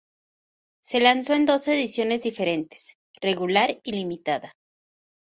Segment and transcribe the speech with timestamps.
[0.81, 4.55] Se lanzó en dos ediciones diferentes: Regular y Limitada.